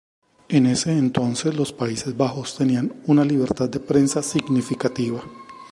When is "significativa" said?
4.23-5.21